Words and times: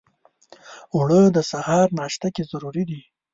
اوړه 0.93 1.21
د 1.35 1.37
سهار 1.51 1.87
ناشته 1.99 2.27
کې 2.35 2.43
ضرور 2.51 2.75
دي 2.89 3.01